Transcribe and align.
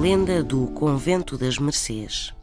Lenda 0.00 0.44
do 0.44 0.66
Convento 0.68 1.38
das 1.38 1.58
Mercês. 1.58 2.34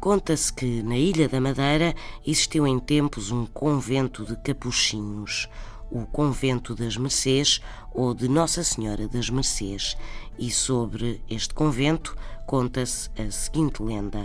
Conta-se 0.00 0.52
que 0.52 0.80
na 0.82 0.96
Ilha 0.96 1.28
da 1.28 1.40
Madeira 1.40 1.94
existiu 2.24 2.64
em 2.64 2.78
tempos 2.78 3.32
um 3.32 3.44
convento 3.44 4.24
de 4.24 4.36
capuchinhos, 4.36 5.48
o 5.90 6.06
Convento 6.06 6.76
das 6.76 6.96
Mercês 6.96 7.60
ou 7.92 8.14
de 8.14 8.28
Nossa 8.28 8.62
Senhora 8.62 9.08
das 9.08 9.28
Mercês, 9.30 9.96
e 10.38 10.48
sobre 10.50 11.20
este 11.28 11.52
convento 11.52 12.16
conta-se 12.46 13.10
a 13.20 13.28
seguinte 13.30 13.82
lenda. 13.82 14.24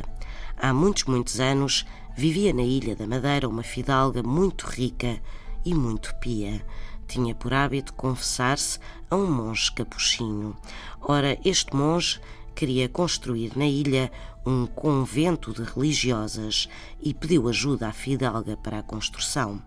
Há 0.56 0.72
muitos, 0.72 1.06
muitos 1.06 1.40
anos 1.40 1.84
vivia 2.16 2.54
na 2.54 2.64
Ilha 2.64 2.96
da 2.96 3.08
Madeira 3.08 3.50
uma 3.50 3.64
fidalga 3.64 4.22
muito 4.22 4.68
rica 4.68 5.20
e 5.66 5.74
muito 5.74 6.16
pia 6.16 6.64
tinha 7.08 7.34
por 7.34 7.54
hábito 7.54 7.94
confessar-se 7.94 8.80
a 9.10 9.16
um 9.16 9.30
monge 9.30 9.72
capuchinho. 9.72 10.56
Ora, 11.02 11.38
este 11.44 11.76
monge 11.76 12.20
queria 12.54 12.90
construir 12.90 13.56
na 13.56 13.66
ilha 13.66 14.12
um 14.46 14.66
convento 14.66 15.54
de 15.54 15.64
religiosas 15.64 16.70
e 17.02 17.14
pediu 17.14 17.48
ajuda 17.50 17.88
à 17.88 17.92
fidalga 17.92 18.58
para 18.58 18.80
a 18.80 18.84
construção. 18.84 19.62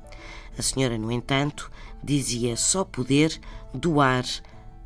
A 0.59 0.63
senhora, 0.63 0.99
no 0.99 1.13
entanto, 1.13 1.71
dizia 2.03 2.57
só 2.57 2.85
poder 2.85 3.41
doar 3.73 4.25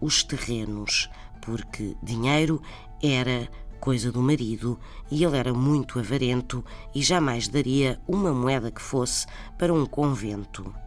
os 0.01 0.23
terrenos, 0.23 1.09
porque 1.41 1.97
dinheiro 2.03 2.61
era 3.03 3.49
coisa 3.81 4.11
do 4.11 4.21
marido 4.21 4.79
e 5.11 5.23
ele 5.25 5.37
era 5.37 5.53
muito 5.53 5.99
avarento 5.99 6.65
e 6.95 7.03
jamais 7.03 7.49
daria 7.49 8.01
uma 8.09 8.33
moeda 8.33 8.71
que 8.71 8.81
fosse 8.81 9.27
para 9.59 9.73
um 9.73 9.87
convento. 9.87 10.84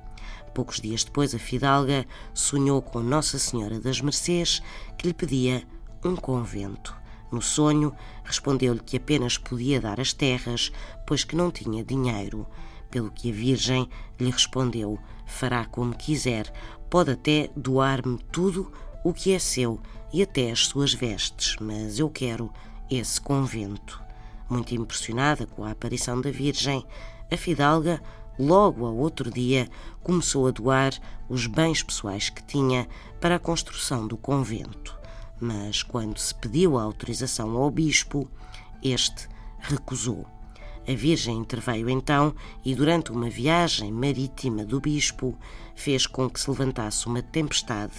Poucos 0.57 0.81
dias 0.81 1.03
depois, 1.03 1.35
a 1.35 1.37
fidalga 1.37 2.03
sonhou 2.33 2.81
com 2.81 2.99
Nossa 2.99 3.37
Senhora 3.37 3.79
das 3.79 4.01
Mercês, 4.01 4.59
que 4.97 5.05
lhe 5.05 5.13
pedia 5.13 5.63
um 6.03 6.15
convento. 6.15 6.95
No 7.31 7.43
sonho, 7.43 7.93
respondeu-lhe 8.23 8.79
que 8.79 8.97
apenas 8.97 9.37
podia 9.37 9.79
dar 9.79 9.99
as 9.99 10.13
terras, 10.13 10.71
pois 11.05 11.23
que 11.23 11.35
não 11.35 11.51
tinha 11.51 11.85
dinheiro. 11.85 12.47
Pelo 12.89 13.11
que 13.11 13.29
a 13.29 13.33
Virgem 13.35 13.87
lhe 14.19 14.31
respondeu: 14.31 14.97
Fará 15.27 15.63
como 15.63 15.95
quiser, 15.95 16.51
pode 16.89 17.11
até 17.11 17.51
doar-me 17.55 18.17
tudo 18.31 18.71
o 19.03 19.13
que 19.13 19.33
é 19.33 19.37
seu 19.37 19.79
e 20.11 20.23
até 20.23 20.49
as 20.49 20.65
suas 20.65 20.91
vestes, 20.91 21.55
mas 21.61 21.99
eu 21.99 22.09
quero 22.09 22.51
esse 22.89 23.21
convento. 23.21 24.01
Muito 24.49 24.73
impressionada 24.73 25.45
com 25.45 25.63
a 25.63 25.69
aparição 25.69 26.19
da 26.19 26.31
Virgem, 26.31 26.83
a 27.31 27.37
fidalga 27.37 28.01
logo 28.39 28.85
ao 28.85 28.95
outro 28.95 29.31
dia, 29.31 29.69
começou 30.03 30.47
a 30.47 30.51
doar 30.51 30.93
os 31.29 31.47
bens 31.47 31.83
pessoais 31.83 32.29
que 32.29 32.43
tinha 32.43 32.87
para 33.19 33.35
a 33.35 33.39
construção 33.39 34.07
do 34.07 34.17
convento. 34.17 34.97
Mas 35.39 35.83
quando 35.83 36.17
se 36.17 36.33
pediu 36.33 36.77
a 36.77 36.83
autorização 36.83 37.55
ao 37.57 37.69
bispo, 37.69 38.29
este 38.83 39.27
recusou. 39.59 40.25
A 40.87 40.95
Virgem 40.95 41.37
interveio 41.37 41.89
então 41.89 42.33
e, 42.63 42.73
durante 42.73 43.11
uma 43.11 43.29
viagem 43.29 43.91
marítima 43.91 44.63
do 44.63 44.79
bispo, 44.79 45.37
fez 45.75 46.07
com 46.07 46.29
que 46.29 46.39
se 46.39 46.49
levantasse 46.49 47.05
uma 47.07 47.21
tempestade 47.21 47.93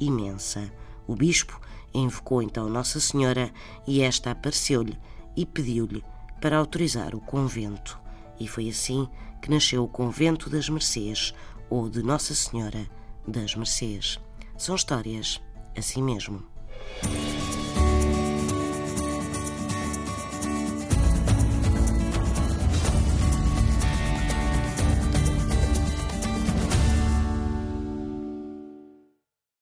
imensa. 0.00 0.72
O 1.06 1.14
bispo 1.14 1.60
invocou 1.94 2.42
então 2.42 2.68
Nossa 2.68 2.98
Senhora 2.98 3.52
e 3.86 4.02
esta 4.02 4.32
apareceu-lhe 4.32 4.98
e 5.36 5.46
pediu-lhe 5.46 6.02
para 6.40 6.58
autorizar 6.58 7.14
o 7.14 7.20
convento. 7.20 8.01
E 8.42 8.48
foi 8.48 8.68
assim 8.68 9.08
que 9.40 9.48
nasceu 9.48 9.84
o 9.84 9.88
Convento 9.88 10.50
das 10.50 10.68
Mercês 10.68 11.32
ou 11.70 11.88
de 11.88 12.02
Nossa 12.02 12.34
Senhora 12.34 12.90
das 13.26 13.54
Mercês. 13.54 14.18
São 14.58 14.74
histórias 14.74 15.40
assim 15.76 16.02
mesmo. 16.02 16.42